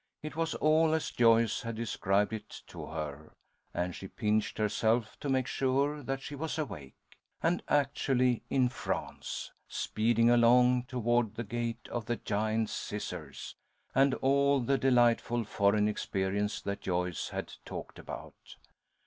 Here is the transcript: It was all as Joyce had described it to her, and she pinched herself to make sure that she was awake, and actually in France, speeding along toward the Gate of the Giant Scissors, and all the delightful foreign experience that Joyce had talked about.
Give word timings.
It 0.23 0.35
was 0.35 0.55
all 0.55 0.95
as 0.95 1.11
Joyce 1.11 1.61
had 1.61 1.75
described 1.75 2.33
it 2.33 2.63
to 2.69 2.87
her, 2.87 3.33
and 3.71 3.93
she 3.93 4.07
pinched 4.07 4.57
herself 4.57 5.15
to 5.19 5.29
make 5.29 5.45
sure 5.45 6.01
that 6.01 6.23
she 6.23 6.33
was 6.33 6.57
awake, 6.57 6.95
and 7.43 7.61
actually 7.67 8.41
in 8.49 8.67
France, 8.67 9.51
speeding 9.67 10.27
along 10.27 10.85
toward 10.85 11.35
the 11.35 11.43
Gate 11.43 11.87
of 11.91 12.07
the 12.07 12.15
Giant 12.15 12.71
Scissors, 12.71 13.55
and 13.93 14.15
all 14.15 14.59
the 14.59 14.79
delightful 14.79 15.43
foreign 15.43 15.87
experience 15.87 16.61
that 16.61 16.81
Joyce 16.81 17.29
had 17.29 17.53
talked 17.63 17.99
about. 17.99 18.55